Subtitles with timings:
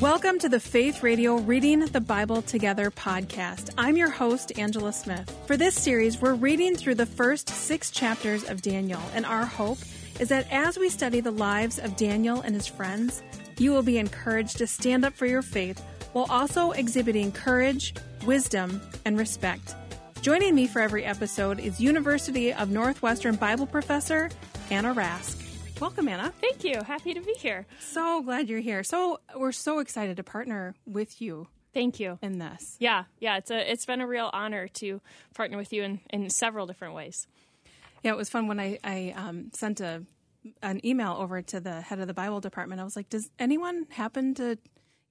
[0.00, 3.70] Welcome to the Faith Radio Reading the Bible Together podcast.
[3.78, 5.34] I'm your host, Angela Smith.
[5.46, 9.78] For this series, we're reading through the first six chapters of Daniel, and our hope
[10.20, 13.22] is that as we study the lives of Daniel and his friends,
[13.56, 15.82] you will be encouraged to stand up for your faith
[16.12, 17.94] while also exhibiting courage,
[18.26, 19.74] wisdom, and respect.
[20.22, 24.30] Joining me for every episode is University of Northwestern Bible professor
[24.70, 25.36] Anna Rask.
[25.80, 26.32] Welcome, Anna.
[26.40, 26.80] Thank you.
[26.80, 27.66] Happy to be here.
[27.80, 28.84] So glad you're here.
[28.84, 31.48] So we're so excited to partner with you.
[31.74, 32.20] Thank you.
[32.22, 32.76] In this.
[32.78, 33.38] Yeah, yeah.
[33.38, 35.00] It's a it's been a real honor to
[35.34, 37.26] partner with you in, in several different ways.
[38.04, 40.04] Yeah, it was fun when I, I um, sent a
[40.62, 42.80] an email over to the head of the Bible department.
[42.80, 44.56] I was like, does anyone happen to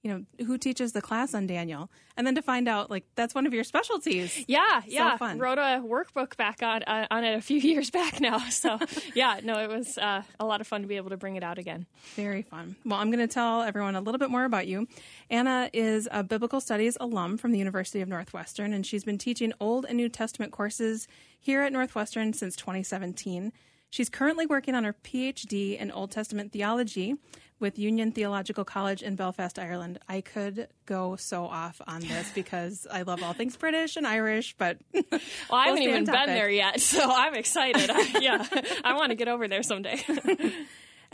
[0.04, 3.36] you know, who teaches the class on Daniel, and then to find out like that's
[3.36, 4.44] one of your specialties.
[4.48, 5.18] Yeah, so yeah.
[5.18, 5.38] Fun.
[5.38, 8.40] Wrote a workbook back on uh, on it a few years back now.
[8.50, 8.80] So
[9.14, 11.44] yeah, no, it was uh, a lot of fun to be able to bring it
[11.44, 11.86] out again.
[12.16, 12.76] Very fun.
[12.84, 14.88] Well, I'm going to tell everyone a little bit more about you.
[15.30, 19.54] Anna is a biblical studies alum from the University of Northwestern, and she's been teaching
[19.60, 21.08] Old and New Testament courses
[21.40, 23.54] here at Northwestern since 2017.
[23.92, 27.18] She's currently working on her PhD in Old Testament theology
[27.62, 30.00] with Union Theological College in Belfast, Ireland.
[30.10, 34.56] I could go so off on this because I love all things British and Irish,
[34.58, 35.04] but well,
[35.52, 37.90] I haven't even been there yet, so I'm excited.
[37.90, 38.46] I, yeah,
[38.84, 40.04] I want to get over there someday.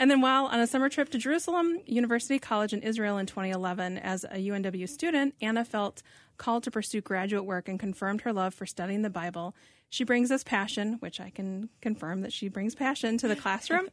[0.00, 3.98] And then while on a summer trip to Jerusalem University College in Israel in 2011
[3.98, 6.02] as a UNW student, Anna felt
[6.38, 9.54] called to pursue graduate work and confirmed her love for studying the Bible.
[9.90, 13.88] She brings us passion, which I can confirm that she brings passion to the classroom.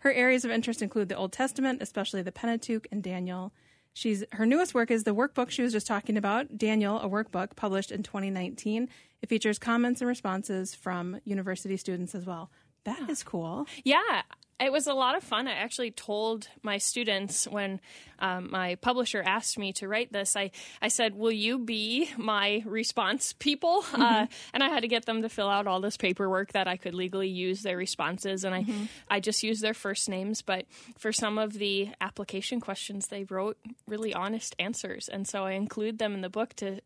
[0.00, 3.52] her areas of interest include the Old Testament, especially the Pentateuch and Daniel.
[3.92, 7.56] She's her newest work is the workbook she was just talking about, Daniel, a workbook
[7.56, 8.88] published in 2019.
[9.20, 12.50] It features comments and responses from university students as well.
[12.84, 13.66] That is cool.
[13.84, 14.22] Yeah,
[14.60, 15.48] it was a lot of fun.
[15.48, 17.80] I actually told my students when
[18.18, 20.50] um, my publisher asked me to write this, I,
[20.82, 23.82] I said, Will you be my response people?
[23.82, 24.02] Mm-hmm.
[24.02, 26.76] Uh, and I had to get them to fill out all this paperwork that I
[26.76, 28.44] could legally use their responses.
[28.44, 28.84] And I, mm-hmm.
[29.08, 30.42] I just used their first names.
[30.42, 30.66] But
[30.98, 35.08] for some of the application questions, they wrote really honest answers.
[35.08, 36.80] And so I include them in the book to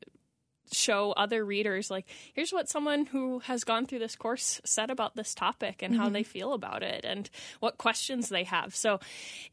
[0.73, 5.15] show other readers like here's what someone who has gone through this course said about
[5.15, 6.03] this topic and mm-hmm.
[6.03, 7.31] how they feel about it and
[7.61, 8.75] what questions they have.
[8.75, 9.01] So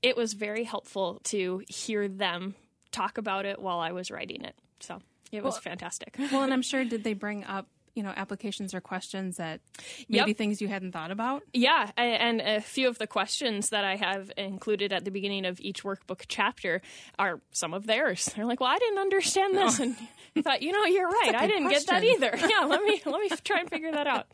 [0.02, 2.56] it was very helpful to hear them
[2.92, 4.56] talk about it while i was writing it.
[4.80, 5.00] So
[5.32, 6.16] it was fantastic.
[6.32, 9.62] well and i'm sure did they bring up you know applications or questions that
[10.10, 10.38] maybe yep.
[10.38, 11.44] things you hadn't thought about?
[11.54, 15.60] Yeah and a few of the questions that i have included at the beginning of
[15.62, 16.82] each workbook chapter
[17.20, 18.26] are some of theirs.
[18.36, 19.80] They're like well i didn't understand this.
[19.80, 19.96] And
[20.36, 21.36] I thought you know you're right.
[21.36, 21.86] I didn't question.
[21.86, 22.48] get that either.
[22.48, 24.28] Yeah let me let me try and figure that out.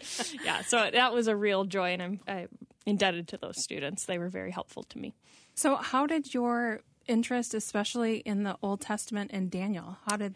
[0.44, 2.48] Yeah so that was a real joy and i'm, I'm
[2.86, 4.06] indebted to those students.
[4.06, 5.14] They were very helpful to me.
[5.56, 10.36] So how did your interest especially in the old testament and daniel how did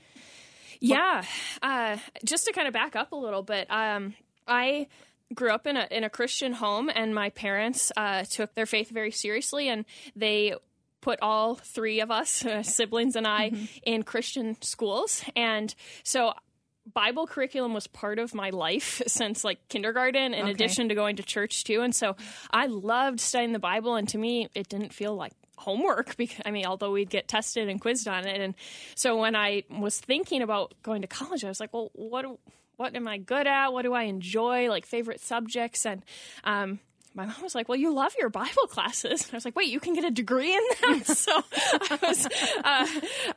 [0.79, 1.23] yeah.
[1.61, 4.15] Uh, just to kind of back up a little bit, um,
[4.47, 4.87] I
[5.33, 8.89] grew up in a in a Christian home, and my parents uh, took their faith
[8.89, 10.55] very seriously, and they
[11.01, 13.65] put all three of us, uh, siblings and I, mm-hmm.
[13.83, 15.73] in Christian schools, and
[16.03, 16.33] so.
[16.95, 20.51] Bible curriculum was part of my life since like kindergarten, in okay.
[20.51, 21.81] addition to going to church too.
[21.81, 22.15] And so
[22.49, 23.95] I loved studying the Bible.
[23.95, 27.69] And to me, it didn't feel like homework because I mean, although we'd get tested
[27.69, 28.41] and quizzed on it.
[28.41, 28.55] And
[28.95, 32.25] so when I was thinking about going to college, I was like, well, what
[32.77, 33.73] what am I good at?
[33.73, 34.69] What do I enjoy?
[34.69, 36.03] Like favorite subjects and
[36.44, 36.79] um,
[37.13, 39.69] my mom was like, "Well, you love your Bible classes." and I was like, "Wait,
[39.69, 42.88] you can get a degree in that?" so I was, uh,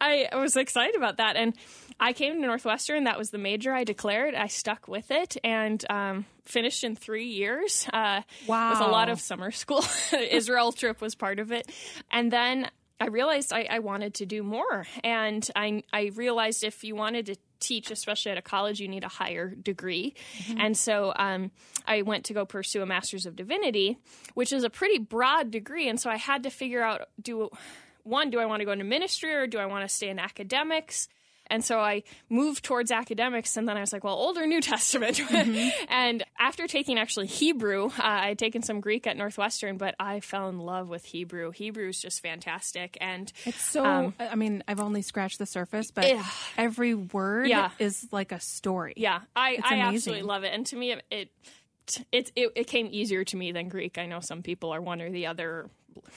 [0.00, 1.54] I was excited about that, and
[1.98, 3.04] I came to Northwestern.
[3.04, 4.34] That was the major I declared.
[4.34, 7.86] I stuck with it and um, finished in three years.
[7.92, 9.84] Uh, wow, with a lot of summer school.
[10.12, 11.70] Israel trip was part of it,
[12.10, 12.70] and then
[13.00, 17.26] I realized I, I, wanted to do more, and I I realized if you wanted
[17.26, 20.14] to teach, especially at a college, you need a higher degree.
[20.38, 20.60] Mm-hmm.
[20.60, 21.50] And so um,
[21.86, 23.98] I went to go pursue a master's of divinity,
[24.34, 25.88] which is a pretty broad degree.
[25.88, 27.50] And so I had to figure out do
[28.02, 30.19] one, do I want to go into ministry or do I want to stay in
[30.19, 31.08] academics?
[31.54, 34.60] And so I moved towards academics, and then I was like, well, Old or New
[34.74, 35.18] Testament?
[35.18, 35.84] Mm-hmm.
[35.88, 40.18] and after taking actually Hebrew, uh, I had taken some Greek at Northwestern, but I
[40.18, 41.52] fell in love with Hebrew.
[41.52, 42.98] Hebrew is just fantastic.
[43.00, 46.24] And it's so, um, I mean, I've only scratched the surface, but yeah.
[46.58, 47.70] every word yeah.
[47.78, 48.94] is like a story.
[48.96, 50.52] Yeah, I, I absolutely love it.
[50.52, 51.30] And to me, it, it
[52.12, 53.98] it, it, it came easier to me than Greek.
[53.98, 55.69] I know some people are one or the other.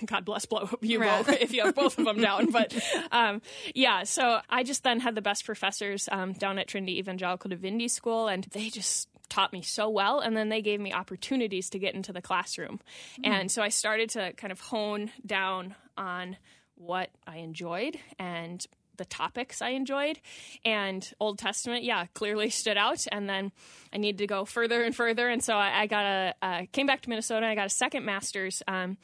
[0.05, 1.25] God bless blow you right.
[1.25, 2.51] both if you have both of them down.
[2.51, 2.73] But
[3.11, 3.41] um,
[3.75, 7.87] yeah, so I just then had the best professors um, down at Trinity Evangelical Divinity
[7.87, 11.79] School, and they just taught me so well and then they gave me opportunities to
[11.79, 12.79] get into the classroom
[13.19, 13.27] mm.
[13.27, 16.37] and so i started to kind of hone down on
[16.75, 18.65] what i enjoyed and
[18.97, 20.19] the topics I enjoyed.
[20.65, 22.99] And Old Testament, yeah, clearly stood out.
[23.11, 23.51] And then
[23.93, 25.29] I needed to go further and further.
[25.29, 27.45] And so I, I got a, uh, came back to Minnesota.
[27.45, 28.61] I got a second master's.
[28.67, 28.97] Um,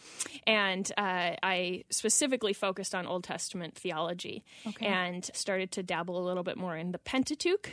[0.46, 4.86] and uh, I specifically focused on Old Testament theology okay.
[4.86, 7.70] and started to dabble a little bit more in the Pentateuch.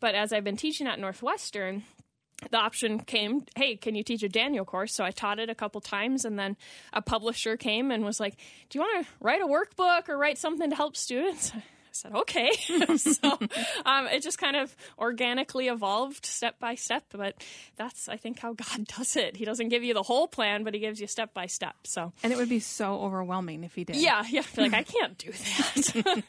[0.00, 1.84] But as I've been teaching at Northwestern,
[2.50, 4.94] the option came, hey, can you teach a Daniel course?
[4.94, 6.56] So I taught it a couple times, and then
[6.92, 8.36] a publisher came and was like,
[8.70, 11.52] Do you want to write a workbook or write something to help students?
[11.94, 12.50] I said, okay.
[12.96, 13.38] so
[13.86, 17.04] um, it just kind of organically evolved step by step.
[17.12, 17.36] But
[17.76, 19.36] that's, I think, how God does it.
[19.36, 21.76] He doesn't give you the whole plan, but He gives you step by step.
[21.84, 23.94] So, and it would be so overwhelming if He did.
[23.94, 24.42] Yeah, yeah.
[24.56, 26.24] like I can't do that.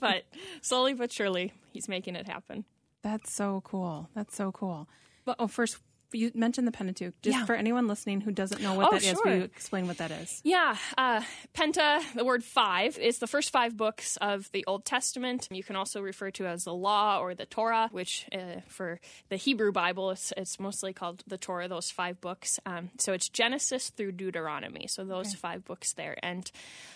[0.00, 0.24] but
[0.62, 2.64] slowly but surely, He's making it happen.
[3.02, 4.08] That's so cool.
[4.14, 4.88] That's so cool.
[5.24, 5.78] But oh, first,
[6.14, 7.14] you mentioned the Pentateuch.
[7.22, 7.44] Just yeah.
[7.44, 9.12] for anyone listening who doesn't know what oh, that sure.
[9.12, 10.40] is, will you explain what that is?
[10.44, 10.76] Yeah.
[10.96, 11.22] Uh,
[11.54, 15.48] Penta, the word five, is the first five books of the Old Testament.
[15.50, 19.36] You can also refer to as the Law or the Torah, which uh, for the
[19.36, 22.60] Hebrew Bible, it's, it's, mostly called the Torah, those five books.
[22.64, 24.86] Um, so it's Genesis through Deuteronomy.
[24.88, 25.36] So those okay.
[25.36, 26.16] five books there.
[26.22, 26.50] And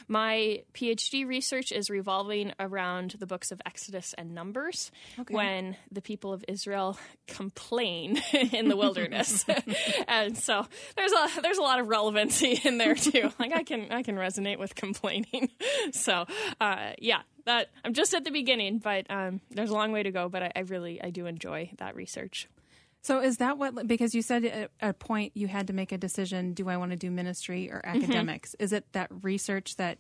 [0.07, 5.35] my PhD research is revolving around the books of Exodus and Numbers okay.
[5.35, 8.23] when the people of Israel complain
[8.53, 9.45] in the wilderness wilderness.
[10.09, 10.67] and so
[10.97, 13.31] there's a there's a lot of relevancy in there too.
[13.39, 15.51] Like I can I can resonate with complaining.
[15.93, 16.25] so
[16.61, 20.11] uh, yeah, that I'm just at the beginning, but um, there's a long way to
[20.11, 20.29] go.
[20.29, 22.49] But I, I really I do enjoy that research.
[23.03, 25.99] So is that what because you said at a point you had to make a
[25.99, 28.03] decision do I want to do ministry or mm-hmm.
[28.03, 28.53] academics?
[28.53, 28.65] Mm-hmm.
[28.65, 29.99] Is it that research that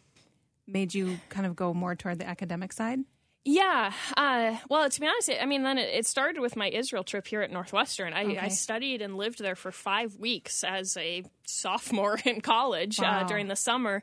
[0.66, 3.00] made you kind of go more toward the academic side?
[3.44, 3.92] Yeah.
[4.16, 7.26] Uh, well, to be honest, I mean, then it, it, started with my Israel trip
[7.26, 8.12] here at Northwestern.
[8.12, 8.38] I, okay.
[8.38, 13.20] I, studied and lived there for five weeks as a sophomore in college uh, wow.
[13.20, 14.02] uh, during the summer.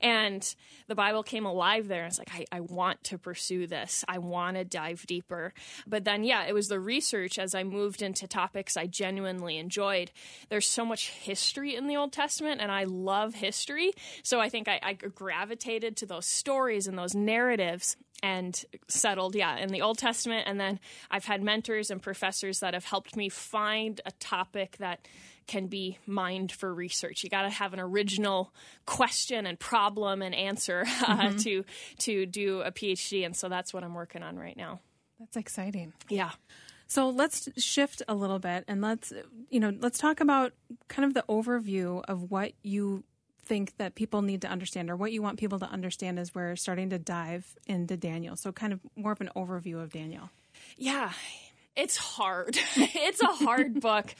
[0.00, 0.54] And
[0.86, 2.04] the Bible came alive there.
[2.04, 4.04] I was like, I, I want to pursue this.
[4.06, 5.52] I want to dive deeper.
[5.86, 10.12] But then, yeah, it was the research as I moved into topics I genuinely enjoyed.
[10.48, 13.92] There's so much history in the Old Testament, and I love history.
[14.22, 19.56] So I think I, I gravitated to those stories and those narratives and settled, yeah,
[19.56, 20.44] in the Old Testament.
[20.46, 20.80] And then
[21.10, 25.06] I've had mentors and professors that have helped me find a topic that
[25.46, 27.22] can be mined for research.
[27.22, 28.52] You got to have an original
[28.84, 31.36] question and problem and answer uh, mm-hmm.
[31.38, 31.64] to
[32.00, 34.80] to do a PhD, and so that's what I'm working on right now.
[35.18, 35.92] That's exciting.
[36.08, 36.32] Yeah.
[36.88, 39.12] So let's shift a little bit and let's
[39.50, 40.52] you know let's talk about
[40.88, 43.02] kind of the overview of what you
[43.46, 46.56] think that people need to understand or what you want people to understand as we're
[46.56, 48.36] starting to dive into Daniel.
[48.36, 50.30] So, kind of more of an overview of Daniel.
[50.76, 51.12] Yeah,
[51.74, 52.58] it's hard.
[52.76, 54.14] it's a hard book,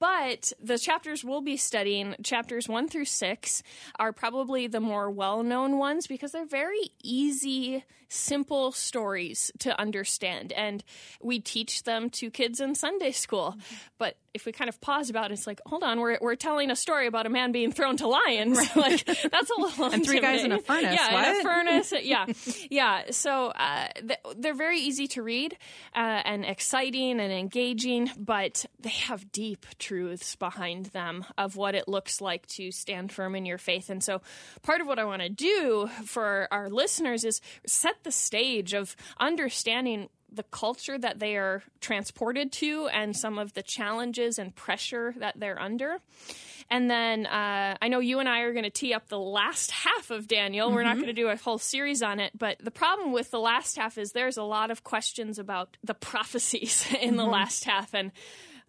[0.00, 3.62] but the chapters we'll be studying, chapters one through six,
[3.98, 10.52] are probably the more well known ones because they're very easy, simple stories to understand.
[10.52, 10.82] And
[11.22, 13.54] we teach them to kids in Sunday school.
[13.56, 13.76] Mm-hmm.
[13.98, 16.70] But if we kind of pause about it, it's like, hold on, we're, we're telling
[16.70, 18.58] a story about a man being thrown to lions.
[18.58, 18.76] Right.
[18.76, 20.94] like that's a little and three guys in a furnace.
[20.94, 21.28] Yeah, what?
[21.28, 21.92] in a furnace.
[22.02, 22.26] yeah,
[22.70, 23.02] yeah.
[23.10, 23.88] So uh,
[24.36, 25.56] they're very easy to read
[25.94, 31.88] uh, and exciting and engaging, but they have deep truths behind them of what it
[31.88, 33.90] looks like to stand firm in your faith.
[33.90, 34.20] And so,
[34.62, 38.94] part of what I want to do for our listeners is set the stage of
[39.18, 45.12] understanding the culture that they are transported to and some of the challenges and pressure
[45.18, 45.98] that they're under.
[46.70, 49.72] And then uh, I know you and I are going to tee up the last
[49.72, 50.68] half of Daniel.
[50.68, 50.76] Mm-hmm.
[50.76, 51.00] We're not mm-hmm.
[51.02, 53.98] going to do a whole series on it, but the problem with the last half
[53.98, 57.16] is there's a lot of questions about the prophecies in mm-hmm.
[57.16, 57.92] the last half.
[57.92, 58.12] And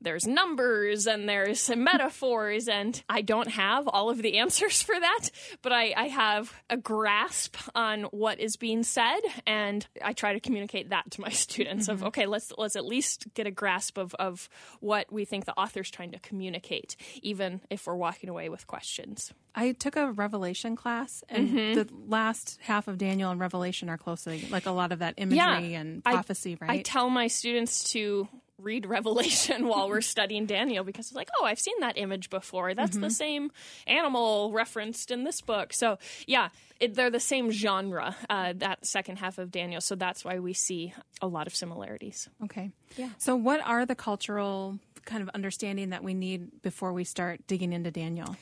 [0.02, 5.30] there's numbers and there's metaphors, and I don't have all of the answers for that,
[5.62, 10.40] but I, I, have a grasp on what is being said, and I try to
[10.40, 12.04] communicate that to my students mm-hmm.
[12.04, 15.58] of okay, let's let's at least get a grasp of, of what we think the
[15.58, 19.32] author's trying to communicate, even if we're walking away with questions.
[19.54, 21.74] I took a Revelation class, and mm-hmm.
[21.74, 25.38] the last half of Daniel and Revelation are closely like a lot of that imagery
[25.38, 26.80] yeah, and prophecy, I, right?
[26.80, 28.28] I tell my students to
[28.64, 32.74] read Revelation while we're studying Daniel because it's like, oh, I've seen that image before.
[32.74, 33.02] That's mm-hmm.
[33.02, 33.52] the same
[33.88, 35.74] animal referenced in this book.
[35.74, 36.50] So, yeah,
[36.80, 39.82] it, they're the same genre, uh, that second half of Daniel.
[39.82, 42.30] So that's why we see a lot of similarities.
[42.44, 42.72] Okay.
[42.98, 43.10] Yeah.
[43.18, 47.74] So, what are the cultural kind of understanding that we need before we start digging
[47.74, 48.36] into Daniel?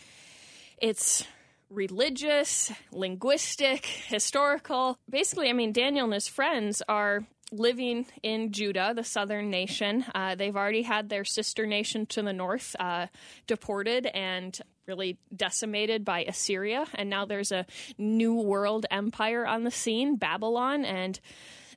[0.82, 1.26] It's
[1.70, 4.98] religious, linguistic, historical.
[5.10, 10.06] Basically, I mean, Daniel and his friends are living in Judah, the southern nation.
[10.13, 13.08] Uh, they've already had their sister nation to the north uh,
[13.48, 16.86] deported and really decimated by Assyria.
[16.96, 17.65] And now there's a
[17.98, 20.84] new world empire on the scene, Babylon.
[20.84, 21.20] And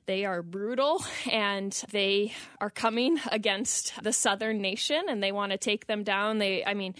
[0.05, 5.57] they are brutal and they are coming against the southern nation and they want to
[5.57, 6.39] take them down.
[6.39, 6.95] They, I mean,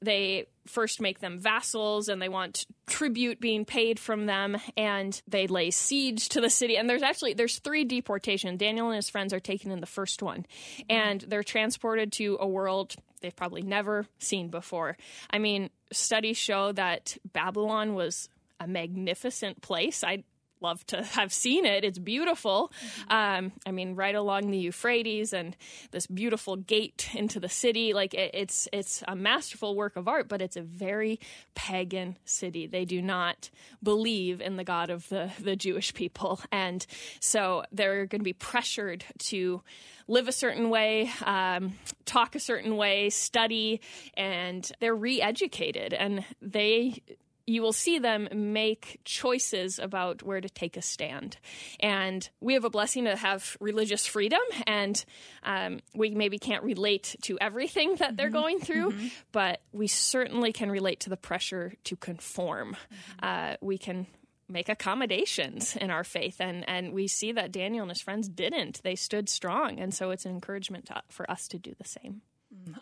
[0.00, 5.46] they first make them vassals and they want tribute being paid from them and they
[5.46, 6.76] lay siege to the city.
[6.76, 8.58] And there's actually there's three deportations.
[8.58, 10.46] Daniel and his friends are taken in the first one
[10.88, 14.96] and they're transported to a world they've probably never seen before.
[15.30, 18.28] I mean studies show that babylon was
[18.60, 20.04] a magnificent place.
[20.04, 20.24] I
[20.60, 21.84] love to have seen it.
[21.84, 22.72] It's beautiful.
[23.08, 25.56] Um, I mean, right along the Euphrates and
[25.90, 27.92] this beautiful gate into the city.
[27.92, 31.20] Like it, it's it's a masterful work of art, but it's a very
[31.54, 32.66] pagan city.
[32.66, 33.50] They do not
[33.82, 36.86] believe in the God of the the Jewish people, and
[37.20, 39.62] so they're going to be pressured to
[40.06, 41.74] live a certain way, um,
[42.06, 43.80] talk a certain way, study,
[44.14, 47.02] and they're re-educated, and they
[47.48, 51.38] you will see them make choices about where to take a stand.
[51.80, 55.02] And we have a blessing to have religious freedom, and
[55.42, 58.36] um, we maybe can't relate to everything that they're mm-hmm.
[58.36, 59.06] going through, mm-hmm.
[59.32, 62.76] but we certainly can relate to the pressure to conform.
[62.76, 63.24] Mm-hmm.
[63.24, 64.06] Uh, we can
[64.50, 68.82] make accommodations in our faith and and we see that Daniel and his friends didn't
[68.82, 72.22] they stood strong and so it's an encouragement to, for us to do the same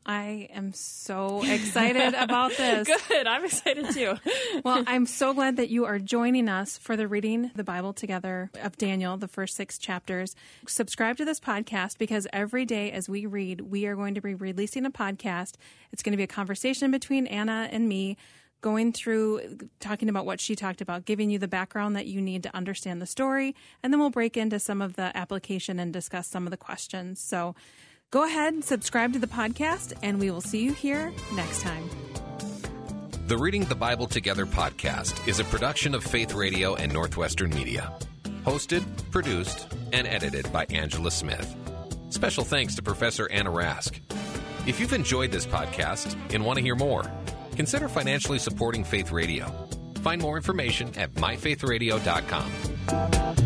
[0.05, 2.89] I am so excited about this.
[3.09, 3.27] Good.
[3.27, 4.17] I'm excited too.
[4.65, 8.51] well, I'm so glad that you are joining us for the reading the Bible together
[8.63, 10.35] of Daniel, the first six chapters.
[10.67, 14.35] Subscribe to this podcast because every day as we read, we are going to be
[14.35, 15.55] releasing a podcast.
[15.93, 18.17] It's going to be a conversation between Anna and me
[18.61, 22.43] going through talking about what she talked about, giving you the background that you need
[22.43, 26.27] to understand the story, and then we'll break into some of the application and discuss
[26.27, 27.21] some of the questions.
[27.21, 27.55] So
[28.13, 31.91] Go ahead and subscribe to the podcast, and we will see you here next time.
[33.27, 37.93] The Reading the Bible Together podcast is a production of Faith Radio and Northwestern Media.
[38.45, 41.57] Hosted, produced, and edited by Angela Smith.
[42.11, 43.99] Special thanks to Professor Anna Rask.
[44.69, 47.11] If you've enjoyed this podcast and want to hear more,
[47.57, 49.47] consider financially supporting Faith Radio.
[50.03, 53.46] Find more information at myfaithradio.com.